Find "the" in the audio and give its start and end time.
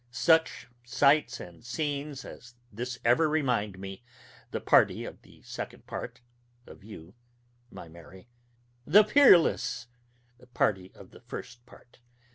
4.49-4.59, 5.21-5.43, 8.83-9.03, 11.11-11.21